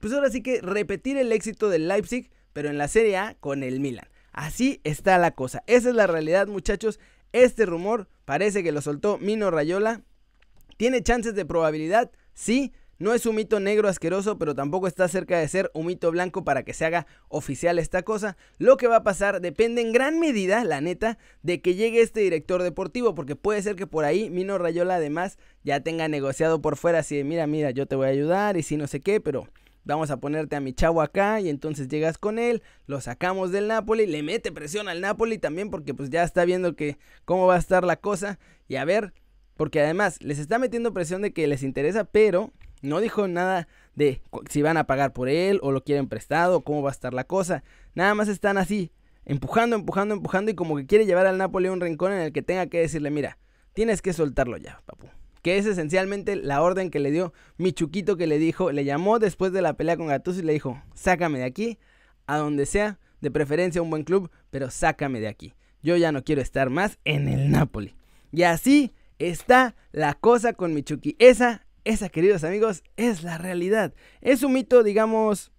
pues 0.00 0.12
ahora 0.12 0.30
sí 0.30 0.42
que 0.42 0.60
repetir 0.60 1.16
el 1.16 1.32
éxito 1.32 1.68
del 1.68 1.88
Leipzig, 1.88 2.30
pero 2.52 2.68
en 2.68 2.78
la 2.78 2.88
Serie 2.88 3.16
A 3.16 3.36
con 3.40 3.62
el 3.62 3.80
Milan. 3.80 4.06
Así 4.32 4.80
está 4.84 5.18
la 5.18 5.32
cosa. 5.32 5.62
Esa 5.66 5.90
es 5.90 5.94
la 5.94 6.06
realidad, 6.06 6.46
muchachos. 6.46 6.98
Este 7.32 7.66
rumor 7.66 8.08
parece 8.24 8.62
que 8.62 8.72
lo 8.72 8.80
soltó 8.80 9.18
Mino 9.18 9.50
Rayola. 9.50 10.02
¿Tiene 10.76 11.02
chances 11.02 11.34
de 11.34 11.44
probabilidad? 11.44 12.10
Sí, 12.34 12.72
no 13.02 13.14
es 13.14 13.26
un 13.26 13.34
mito 13.34 13.58
negro 13.58 13.88
asqueroso, 13.88 14.38
pero 14.38 14.54
tampoco 14.54 14.86
está 14.86 15.08
cerca 15.08 15.36
de 15.36 15.48
ser 15.48 15.72
un 15.74 15.86
mito 15.86 16.12
blanco 16.12 16.44
para 16.44 16.62
que 16.62 16.72
se 16.72 16.84
haga 16.84 17.08
oficial 17.28 17.80
esta 17.80 18.04
cosa. 18.04 18.36
Lo 18.58 18.76
que 18.76 18.86
va 18.86 18.98
a 18.98 19.02
pasar 19.02 19.40
depende 19.40 19.82
en 19.82 19.92
gran 19.92 20.20
medida, 20.20 20.62
la 20.62 20.80
neta, 20.80 21.18
de 21.42 21.60
que 21.60 21.74
llegue 21.74 22.00
este 22.00 22.20
director 22.20 22.62
deportivo, 22.62 23.16
porque 23.16 23.34
puede 23.34 23.60
ser 23.60 23.74
que 23.74 23.88
por 23.88 24.04
ahí 24.04 24.30
Mino 24.30 24.56
Rayola 24.56 24.94
además 24.94 25.36
ya 25.64 25.80
tenga 25.80 26.06
negociado 26.06 26.62
por 26.62 26.76
fuera 26.76 27.00
así 27.00 27.16
de 27.16 27.24
mira, 27.24 27.48
mira, 27.48 27.72
yo 27.72 27.86
te 27.86 27.96
voy 27.96 28.06
a 28.06 28.10
ayudar 28.10 28.56
y 28.56 28.62
si 28.62 28.76
no 28.76 28.86
sé 28.86 29.00
qué, 29.00 29.20
pero 29.20 29.48
vamos 29.82 30.12
a 30.12 30.18
ponerte 30.18 30.54
a 30.54 30.60
mi 30.60 30.72
chavo 30.72 31.02
acá 31.02 31.40
y 31.40 31.48
entonces 31.48 31.88
llegas 31.88 32.18
con 32.18 32.38
él, 32.38 32.62
lo 32.86 33.00
sacamos 33.00 33.50
del 33.50 33.66
Napoli, 33.66 34.06
le 34.06 34.22
mete 34.22 34.52
presión 34.52 34.88
al 34.88 35.00
Napoli 35.00 35.38
también 35.38 35.70
porque 35.70 35.92
pues 35.92 36.08
ya 36.08 36.22
está 36.22 36.44
viendo 36.44 36.76
que 36.76 36.98
cómo 37.24 37.48
va 37.48 37.56
a 37.56 37.58
estar 37.58 37.82
la 37.82 37.96
cosa 37.96 38.38
y 38.68 38.76
a 38.76 38.84
ver, 38.84 39.12
porque 39.56 39.80
además 39.80 40.22
les 40.22 40.38
está 40.38 40.60
metiendo 40.60 40.92
presión 40.92 41.20
de 41.20 41.32
que 41.32 41.48
les 41.48 41.64
interesa, 41.64 42.04
pero 42.04 42.52
no 42.82 43.00
dijo 43.00 43.28
nada 43.28 43.68
de 43.94 44.22
si 44.50 44.62
van 44.62 44.76
a 44.76 44.84
pagar 44.84 45.12
por 45.12 45.28
él 45.28 45.58
o 45.62 45.72
lo 45.72 45.84
quieren 45.84 46.08
prestado 46.08 46.58
o 46.58 46.60
cómo 46.62 46.82
va 46.82 46.90
a 46.90 46.92
estar 46.92 47.14
la 47.14 47.24
cosa. 47.24 47.62
Nada 47.94 48.14
más 48.14 48.28
están 48.28 48.58
así, 48.58 48.92
empujando, 49.24 49.76
empujando, 49.76 50.14
empujando 50.14 50.50
y 50.50 50.54
como 50.54 50.76
que 50.76 50.86
quiere 50.86 51.06
llevar 51.06 51.26
al 51.26 51.38
Napoli 51.38 51.68
a 51.68 51.72
un 51.72 51.80
rincón 51.80 52.12
en 52.12 52.20
el 52.20 52.32
que 52.32 52.42
tenga 52.42 52.66
que 52.66 52.80
decirle, 52.80 53.10
mira, 53.10 53.38
tienes 53.72 54.02
que 54.02 54.12
soltarlo 54.12 54.56
ya, 54.56 54.82
papu. 54.84 55.06
Que 55.42 55.58
es 55.58 55.66
esencialmente 55.66 56.36
la 56.36 56.62
orden 56.62 56.90
que 56.90 57.00
le 57.00 57.10
dio 57.10 57.32
mi 57.56 57.72
chuquito 57.72 58.16
que 58.16 58.26
le 58.26 58.38
dijo, 58.38 58.70
le 58.70 58.84
llamó 58.84 59.18
después 59.18 59.52
de 59.52 59.62
la 59.62 59.74
pelea 59.74 59.96
con 59.96 60.06
Gattuso 60.06 60.40
y 60.40 60.44
le 60.44 60.52
dijo, 60.52 60.80
sácame 60.94 61.38
de 61.38 61.44
aquí, 61.44 61.78
a 62.26 62.36
donde 62.36 62.66
sea, 62.66 63.00
de 63.20 63.30
preferencia 63.30 63.82
un 63.82 63.90
buen 63.90 64.04
club, 64.04 64.30
pero 64.50 64.70
sácame 64.70 65.20
de 65.20 65.28
aquí. 65.28 65.54
Yo 65.82 65.96
ya 65.96 66.12
no 66.12 66.22
quiero 66.22 66.42
estar 66.42 66.70
más 66.70 66.98
en 67.04 67.28
el 67.28 67.50
Napoli. 67.50 67.96
Y 68.30 68.44
así 68.44 68.94
está 69.18 69.74
la 69.90 70.14
cosa 70.14 70.52
con 70.52 70.74
mi 70.74 70.82
chuqui. 70.82 71.16
Esa 71.18 71.61
esa, 71.84 72.08
queridos 72.08 72.44
amigos, 72.44 72.82
es 72.96 73.22
la 73.22 73.38
realidad. 73.38 73.94
Es 74.20 74.42
un 74.42 74.52
mito, 74.52 74.82
digamos, 74.82 75.52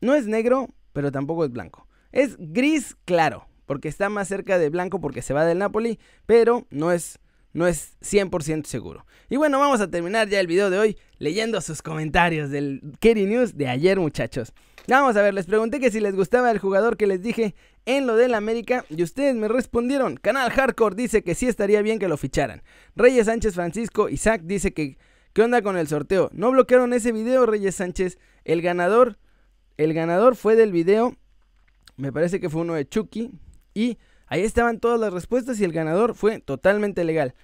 no 0.00 0.14
es 0.14 0.26
negro, 0.26 0.68
pero 0.92 1.12
tampoco 1.12 1.44
es 1.44 1.52
blanco. 1.52 1.86
Es 2.12 2.36
gris 2.38 2.96
claro, 3.04 3.46
porque 3.66 3.88
está 3.88 4.08
más 4.08 4.28
cerca 4.28 4.58
de 4.58 4.70
blanco 4.70 5.00
porque 5.00 5.22
se 5.22 5.34
va 5.34 5.44
del 5.44 5.58
Napoli, 5.58 5.98
pero 6.26 6.66
no 6.70 6.92
es 6.92 7.18
no 7.54 7.66
es 7.66 7.96
100% 8.02 8.66
seguro. 8.66 9.06
Y 9.30 9.36
bueno, 9.36 9.58
vamos 9.58 9.80
a 9.80 9.90
terminar 9.90 10.28
ya 10.28 10.40
el 10.40 10.46
video 10.46 10.68
de 10.68 10.78
hoy 10.78 10.98
leyendo 11.18 11.60
sus 11.60 11.80
comentarios 11.80 12.50
del 12.50 12.82
Kerry 13.00 13.24
News 13.24 13.56
de 13.56 13.68
ayer, 13.68 13.98
muchachos. 13.98 14.52
Vamos 14.86 15.16
a 15.16 15.22
ver, 15.22 15.32
les 15.32 15.46
pregunté 15.46 15.80
que 15.80 15.90
si 15.90 15.98
les 15.98 16.14
gustaba 16.14 16.50
el 16.50 16.58
jugador 16.58 16.98
que 16.98 17.06
les 17.06 17.22
dije 17.22 17.54
en 17.86 18.06
lo 18.06 18.16
del 18.16 18.34
América 18.34 18.84
y 18.90 19.02
ustedes 19.02 19.34
me 19.34 19.48
respondieron. 19.48 20.16
Canal 20.16 20.50
Hardcore 20.50 20.94
dice 20.94 21.22
que 21.22 21.34
sí 21.34 21.46
estaría 21.46 21.80
bien 21.80 21.98
que 21.98 22.08
lo 22.08 22.18
ficharan. 22.18 22.62
Reyes 22.94 23.26
Sánchez 23.26 23.54
Francisco 23.54 24.10
Isaac 24.10 24.42
dice 24.44 24.74
que 24.74 24.98
¿qué 25.32 25.42
onda 25.42 25.62
con 25.62 25.78
el 25.78 25.88
sorteo? 25.88 26.28
No 26.34 26.50
bloquearon 26.50 26.92
ese 26.92 27.12
video, 27.12 27.46
Reyes 27.46 27.76
Sánchez. 27.76 28.18
El 28.44 28.60
ganador, 28.60 29.16
el 29.78 29.94
ganador 29.94 30.36
fue 30.36 30.54
del 30.54 30.70
video, 30.70 31.16
me 31.96 32.12
parece 32.12 32.40
que 32.40 32.50
fue 32.50 32.60
uno 32.60 32.74
de 32.74 32.86
Chucky 32.86 33.30
y 33.72 33.98
ahí 34.34 34.42
estaban 34.42 34.80
todas 34.80 34.98
las 34.98 35.12
respuestas 35.12 35.60
y 35.60 35.64
el 35.64 35.72
ganador 35.72 36.14
fue 36.14 36.40
totalmente 36.40 37.04
legal. 37.04 37.34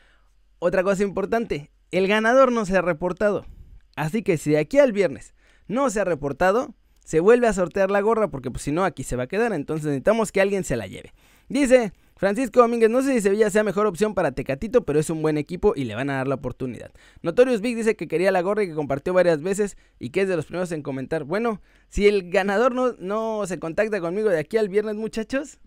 Otra 0.58 0.82
cosa 0.82 1.04
importante, 1.04 1.70
el 1.92 2.08
ganador 2.08 2.50
no 2.50 2.66
se 2.66 2.76
ha 2.76 2.82
reportado. 2.82 3.46
Así 3.94 4.22
que 4.22 4.36
si 4.36 4.50
de 4.50 4.58
aquí 4.58 4.78
al 4.78 4.92
viernes 4.92 5.34
no 5.68 5.88
se 5.88 6.00
ha 6.00 6.04
reportado, 6.04 6.74
se 7.04 7.20
vuelve 7.20 7.46
a 7.46 7.52
sortear 7.52 7.92
la 7.92 8.00
gorra 8.00 8.28
porque 8.28 8.50
pues, 8.50 8.64
si 8.64 8.72
no 8.72 8.84
aquí 8.84 9.04
se 9.04 9.14
va 9.14 9.24
a 9.24 9.28
quedar, 9.28 9.52
entonces 9.52 9.86
necesitamos 9.86 10.32
que 10.32 10.40
alguien 10.40 10.64
se 10.64 10.76
la 10.76 10.88
lleve. 10.88 11.14
Dice 11.48 11.92
Francisco 12.16 12.60
Domínguez, 12.60 12.90
no 12.90 13.02
sé 13.02 13.14
si 13.14 13.20
Sevilla 13.20 13.50
sea 13.50 13.62
mejor 13.62 13.86
opción 13.86 14.14
para 14.14 14.32
Tecatito, 14.32 14.84
pero 14.84 14.98
es 14.98 15.10
un 15.10 15.22
buen 15.22 15.38
equipo 15.38 15.74
y 15.76 15.84
le 15.84 15.94
van 15.94 16.10
a 16.10 16.16
dar 16.16 16.26
la 16.26 16.34
oportunidad. 16.34 16.90
Notorious 17.22 17.60
Big 17.60 17.76
dice 17.76 17.94
que 17.94 18.08
quería 18.08 18.32
la 18.32 18.42
gorra 18.42 18.64
y 18.64 18.66
que 18.66 18.74
compartió 18.74 19.12
varias 19.12 19.42
veces 19.42 19.76
y 20.00 20.10
que 20.10 20.22
es 20.22 20.28
de 20.28 20.34
los 20.34 20.46
primeros 20.46 20.72
en 20.72 20.82
comentar. 20.82 21.22
Bueno, 21.22 21.62
si 21.88 22.08
el 22.08 22.30
ganador 22.30 22.74
no, 22.74 22.94
no 22.98 23.46
se 23.46 23.60
contacta 23.60 24.00
conmigo 24.00 24.28
de 24.28 24.40
aquí 24.40 24.56
al 24.56 24.68
viernes, 24.68 24.96
muchachos, 24.96 25.60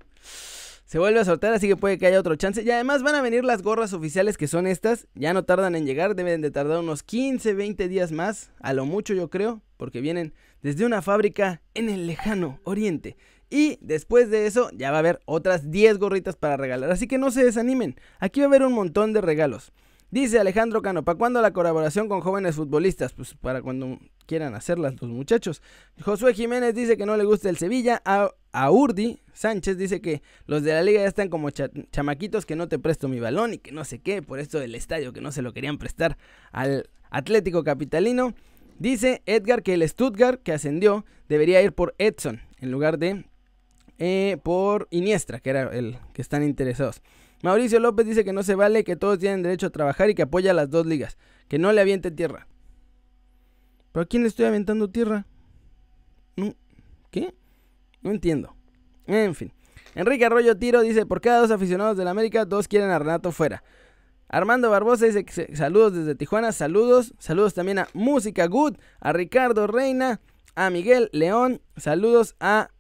se 0.86 1.00
vuelve 1.00 1.20
a 1.20 1.25
sortear, 1.25 1.54
así 1.54 1.68
que 1.68 1.75
puede 1.75 1.98
que 1.98 2.06
haya 2.06 2.20
otro 2.20 2.36
chance. 2.36 2.62
Y 2.62 2.70
además 2.70 3.04
van 3.04 3.16
a 3.16 3.22
venir 3.22 3.44
las 3.44 3.62
gorras 3.62 3.94
oficiales 3.94 4.38
que 4.38 4.48
son 4.48 4.68
estas. 4.68 5.08
Ya 5.16 5.34
no 5.34 5.44
tardan 5.44 5.75
en 5.75 5.86
llegar, 5.86 6.16
deben 6.16 6.42
de 6.42 6.52
tardar 6.52 6.80
unos 6.80 7.04
15, 7.04 7.54
20 7.54 7.88
días 7.88 8.12
más, 8.12 8.52
a 8.60 8.74
lo 8.74 8.86
mucho 8.86 9.13
yo 9.13 9.30
creo, 9.30 9.62
porque 9.78 10.02
vienen 10.02 10.34
desde 10.62 10.86
una 10.86 11.02
fábrica 11.02 11.62
en 11.74 11.90
el 11.90 12.08
lejano 12.08 12.60
oriente. 12.63 13.18
Y 13.50 13.78
después 13.82 14.30
de 14.30 14.48
eso 14.48 14.70
ya 14.74 14.90
va 14.90 14.98
a 14.98 15.00
haber 15.00 15.20
otras 15.25 15.70
10 15.70 16.00
gorritas 16.00 16.36
para 16.36 16.58
regalar. 16.58 16.92
Así 16.92 17.08
que 17.08 17.18
no 17.18 17.32
se 17.32 17.44
desanimen. 17.44 17.96
Aquí 18.20 18.40
va 18.40 18.46
a 18.46 18.50
haber 18.50 18.63
un 18.63 18.74
montón 18.74 19.13
de 19.13 19.22
regalos. 19.22 19.72
Dice 20.10 20.40
Alejandro 20.40 20.84
Cano, 20.84 21.04
¿para 21.04 21.18
cuándo 21.18 21.42
la 21.42 21.54
colaboración 21.54 22.08
con 22.08 22.22
jóvenes 22.22 22.56
futbolistas? 22.56 23.13
Pues 23.13 23.34
para 23.34 23.63
cuando 23.63 24.00
quieran 24.25 24.56
hacerlas 24.56 25.01
los 25.01 25.10
muchachos. 25.10 25.62
Josué 26.01 26.34
Jiménez 26.34 26.74
dice 26.75 26.98
que 26.98 27.06
no 27.06 27.18
le 27.18 27.24
gusta 27.24 27.50
el 27.50 27.58
Sevilla. 27.58 28.01
A, 28.06 28.32
Urdi 28.72 29.20
Sánchez 29.34 29.77
dice 29.77 30.00
que 30.01 30.22
los 30.46 30.63
de 30.63 30.74
la 30.74 30.84
liga 30.84 31.01
ya 31.01 31.08
están 31.08 31.30
como 31.30 31.50
chamaquitos 31.50 32.46
que 32.46 32.56
no 32.56 32.68
te 32.68 32.77
presto 32.77 33.08
mi 33.08 33.20
balón 33.20 33.53
y 33.56 33.58
que 33.58 33.72
no 33.72 33.84
sé 33.84 34.00
qué. 34.00 34.22
Por 34.22 34.39
esto 34.39 34.60
del 34.60 34.75
estadio 34.75 35.13
que 35.13 35.22
no 35.22 35.32
se 35.32 35.42
lo 35.42 35.53
querían 35.53 35.77
prestar 35.77 36.18
al 36.51 36.89
Atlético 37.10 37.63
Capitalino. 37.63 38.34
Dice 38.80 39.22
Edgar 39.25 39.63
que 39.63 39.74
el 39.74 39.88
Stuttgart 39.88 40.42
que 40.42 40.51
ascendió 40.51 41.06
debería 41.30 41.62
ir 41.62 41.74
por 41.74 41.96
Edson 41.98 42.42
en 42.60 42.72
lugar 42.72 42.98
de 42.98 43.25
eh, 44.00 44.38
por 44.44 44.88
Iniestra, 44.92 45.39
que 45.39 45.50
era 45.50 45.74
el 45.74 45.98
que 46.13 46.22
están 46.22 46.44
interesados. 46.44 47.01
Mauricio 47.44 47.80
López 47.80 48.06
dice 48.06 48.24
que 48.24 48.34
no 48.34 48.42
se 48.42 48.56
vale, 48.56 48.84
que 48.84 48.96
todos 48.96 49.20
tienen 49.20 49.44
derecho 49.44 49.68
a 49.68 49.70
trabajar 49.70 50.10
y 50.10 50.15
que 50.15 50.22
apoya 50.24 50.51
a 50.51 50.53
las 50.53 50.70
dos 50.70 50.86
ligas, 50.86 51.18
que 51.48 51.60
no 51.60 51.74
le 51.74 51.82
aviente 51.82 52.10
tierra. 52.10 52.48
¿Pero 53.94 54.04
a 54.04 54.06
quién 54.08 54.24
le 54.24 54.28
estoy 54.28 54.46
aventando 54.46 54.90
tierra? 54.90 55.26
¿Qué? 57.12 57.34
No 58.02 58.12
entiendo. 58.12 58.56
En 59.06 59.36
fin. 59.36 59.54
Enrique 59.96 60.26
Arroyo 60.26 60.58
Tiro 60.58 60.82
dice, 60.82 61.06
por 61.06 61.22
cada 61.22 61.40
dos 61.40 61.52
aficionados 61.52 61.96
del 61.96 62.08
América, 62.08 62.44
dos 62.44 62.68
quieren 62.68 62.90
a 62.90 62.98
Renato 62.98 63.32
fuera. 63.32 63.64
Armando 64.28 64.72
Barbosa 64.72 65.06
dice 65.06 65.26
saludos 65.56 65.94
desde 65.94 66.16
Tijuana, 66.16 66.52
saludos, 66.52 67.14
saludos 67.20 67.54
también 67.54 67.78
a 67.78 67.88
Música 67.94 68.48
Good, 68.48 68.78
a 69.00 69.14
Ricardo 69.14 69.68
Reina, 69.68 70.22
a 70.56 70.72
Miguel 70.72 71.10
León, 71.14 71.62
saludos 71.78 72.36
a 72.40 72.72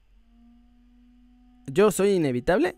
Yo 1.67 1.91
Soy 1.91 2.13
Inevitable. 2.13 2.75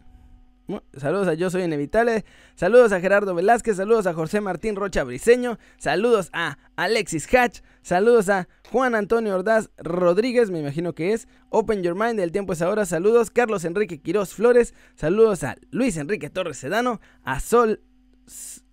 Saludos 0.97 1.27
a 1.27 1.33
Yo 1.35 1.49
Soy 1.49 1.63
Inevitable. 1.63 2.25
Saludos 2.55 2.91
a 2.91 2.99
Gerardo 2.99 3.35
Velázquez. 3.35 3.77
Saludos 3.77 4.07
a 4.07 4.13
José 4.13 4.41
Martín 4.41 4.75
Rocha 4.75 5.03
Briseño. 5.03 5.59
Saludos 5.77 6.29
a 6.33 6.57
Alexis 6.75 7.31
Hatch. 7.33 7.61
Saludos 7.81 8.29
a 8.29 8.47
Juan 8.71 8.95
Antonio 8.95 9.35
Ordaz 9.35 9.69
Rodríguez, 9.77 10.49
me 10.49 10.59
imagino 10.59 10.93
que 10.93 11.13
es. 11.13 11.27
Open 11.49 11.83
Your 11.83 11.95
Mind, 11.95 12.19
el 12.19 12.31
tiempo 12.31 12.53
es 12.53 12.61
ahora. 12.61 12.85
Saludos. 12.85 13.29
Carlos 13.29 13.63
Enrique 13.63 14.01
Quiroz 14.01 14.33
Flores. 14.33 14.73
Saludos 14.95 15.43
a 15.43 15.55
Luis 15.69 15.97
Enrique 15.97 16.29
Torres 16.29 16.57
Sedano. 16.57 16.99
A 17.23 17.39
Sol 17.39 17.81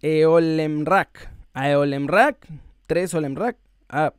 Eolemrak. 0.00 1.30
A 1.52 1.70
Eolemrak. 1.70 2.48
Tres 2.86 3.12
Olemrak. 3.12 3.58
A, 3.88 4.14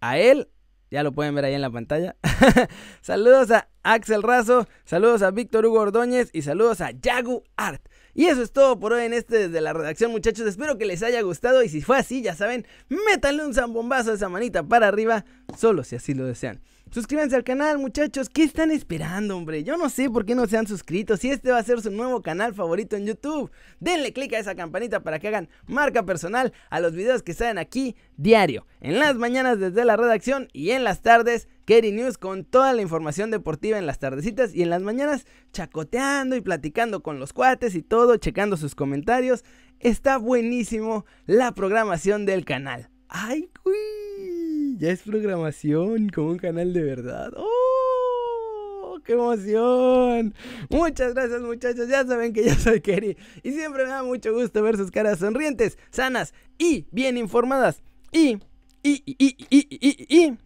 a, 0.00 0.18
él. 0.18 0.48
Ya 0.92 1.02
lo 1.02 1.12
pueden 1.12 1.34
ver 1.34 1.46
ahí 1.46 1.54
en 1.54 1.62
la 1.62 1.70
pantalla. 1.70 2.16
saludos 3.00 3.50
a 3.50 3.66
Axel 3.82 4.22
Razo. 4.22 4.68
Saludos 4.84 5.22
a 5.22 5.30
Víctor 5.30 5.64
Hugo 5.64 5.80
Ordóñez. 5.80 6.28
Y 6.34 6.42
saludos 6.42 6.82
a 6.82 6.90
Yagu 6.90 7.44
Art. 7.56 7.82
Y 8.12 8.26
eso 8.26 8.42
es 8.42 8.52
todo 8.52 8.78
por 8.78 8.92
hoy 8.92 9.04
en 9.04 9.14
este 9.14 9.48
desde 9.48 9.62
la 9.62 9.72
redacción, 9.72 10.10
muchachos. 10.10 10.46
Espero 10.46 10.76
que 10.76 10.84
les 10.84 11.02
haya 11.02 11.22
gustado. 11.22 11.62
Y 11.62 11.70
si 11.70 11.80
fue 11.80 11.96
así, 11.96 12.20
ya 12.20 12.34
saben, 12.34 12.66
métanle 12.90 13.42
un 13.46 13.54
zambombazo 13.54 14.10
a 14.10 14.14
esa 14.16 14.28
manita 14.28 14.64
para 14.64 14.86
arriba. 14.86 15.24
Solo 15.56 15.82
si 15.82 15.96
así 15.96 16.12
lo 16.12 16.26
desean. 16.26 16.60
Suscríbanse 16.92 17.34
al 17.34 17.42
canal, 17.42 17.78
muchachos. 17.78 18.28
¿Qué 18.28 18.42
están 18.42 18.70
esperando, 18.70 19.34
hombre? 19.34 19.64
Yo 19.64 19.78
no 19.78 19.88
sé 19.88 20.10
por 20.10 20.26
qué 20.26 20.34
no 20.34 20.46
se 20.46 20.58
han 20.58 20.66
suscrito. 20.66 21.16
Si 21.16 21.30
este 21.30 21.50
va 21.50 21.56
a 21.56 21.62
ser 21.62 21.80
su 21.80 21.90
nuevo 21.90 22.20
canal 22.20 22.52
favorito 22.52 22.96
en 22.96 23.06
YouTube, 23.06 23.50
denle 23.80 24.12
click 24.12 24.34
a 24.34 24.38
esa 24.38 24.54
campanita 24.54 25.02
para 25.02 25.18
que 25.18 25.28
hagan 25.28 25.48
marca 25.66 26.04
personal 26.04 26.52
a 26.68 26.80
los 26.80 26.92
videos 26.92 27.22
que 27.22 27.32
salen 27.32 27.56
aquí 27.56 27.96
diario. 28.18 28.66
En 28.82 28.98
las 28.98 29.14
mañanas 29.14 29.58
desde 29.58 29.86
la 29.86 29.96
redacción 29.96 30.48
y 30.52 30.72
en 30.72 30.84
las 30.84 31.00
tardes 31.00 31.48
Kerry 31.64 31.92
News 31.92 32.18
con 32.18 32.44
toda 32.44 32.74
la 32.74 32.82
información 32.82 33.30
deportiva 33.30 33.78
en 33.78 33.86
las 33.86 33.98
tardecitas 33.98 34.54
y 34.54 34.62
en 34.62 34.68
las 34.68 34.82
mañanas 34.82 35.24
chacoteando 35.54 36.36
y 36.36 36.42
platicando 36.42 37.02
con 37.02 37.18
los 37.18 37.32
cuates 37.32 37.74
y 37.74 37.80
todo, 37.80 38.18
checando 38.18 38.58
sus 38.58 38.74
comentarios. 38.74 39.44
Está 39.80 40.18
buenísimo 40.18 41.06
la 41.24 41.52
programación 41.52 42.26
del 42.26 42.44
canal. 42.44 42.90
¡Ay, 43.08 43.48
uy! 43.64 44.11
Ya 44.78 44.90
es 44.90 45.02
programación 45.02 46.08
como 46.08 46.30
un 46.30 46.38
canal 46.38 46.72
de 46.72 46.82
verdad. 46.82 47.32
¡Oh! 47.36 48.98
¡Qué 49.04 49.12
emoción! 49.12 50.34
Muchas 50.70 51.14
gracias 51.14 51.42
muchachos, 51.42 51.88
ya 51.88 52.06
saben 52.06 52.32
que 52.32 52.44
yo 52.44 52.54
soy 52.54 52.80
Kerry 52.80 53.16
y 53.42 53.50
siempre 53.50 53.84
me 53.84 53.90
da 53.90 54.02
mucho 54.02 54.32
gusto 54.32 54.62
ver 54.62 54.76
sus 54.76 54.90
caras 54.90 55.18
sonrientes, 55.18 55.76
sanas 55.90 56.32
y 56.56 56.86
bien 56.90 57.18
informadas. 57.18 57.82
Y, 58.12 58.38
y, 58.82 59.02
y, 59.04 59.14
y, 59.16 59.36
y, 59.50 59.66
y, 59.80 60.06
y 60.08 60.38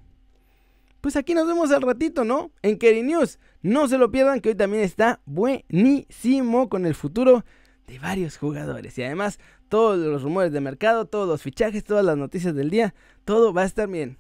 pues 1.01 1.17
aquí 1.17 1.35
nos 1.35 1.47
vemos 1.47 1.71
al 1.71 1.83
ratito, 1.83 2.25
¿no? 2.25 2.51
En 2.63 2.79
Kerry 2.79 3.03
News. 3.03 3.39
No 3.63 3.89
se 3.89 3.99
lo 3.99 4.11
pierdan 4.11 4.41
que 4.41 4.51
hoy 4.51 4.55
también 4.55 4.83
está 4.83 5.21
buenísimo 5.27 6.69
con 6.69 6.87
el 6.87 6.95
futuro 6.95 7.45
de 7.87 7.99
varios 7.99 8.39
jugadores. 8.39 8.99
Y 8.99 9.03
además 9.03 9.39
todos 9.69 9.99
los 9.99 10.23
rumores 10.23 10.53
de 10.53 10.61
mercado, 10.61 11.07
todos 11.07 11.29
los 11.29 11.43
fichajes, 11.43 11.85
todas 11.85 12.05
las 12.05 12.17
noticias 12.17 12.55
del 12.55 12.71
día, 12.71 12.95
todo 13.25 13.53
va 13.53 13.63
a 13.63 13.67
estar 13.67 13.89
bien. 13.89 14.19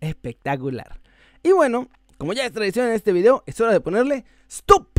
Espectacular. 0.00 1.00
Y 1.42 1.52
bueno, 1.52 1.88
como 2.18 2.32
ya 2.32 2.44
es 2.44 2.52
tradición 2.52 2.86
en 2.86 2.94
este 2.94 3.12
video, 3.12 3.42
es 3.46 3.60
hora 3.60 3.72
de 3.72 3.80
ponerle 3.80 4.24
stop 4.48 4.95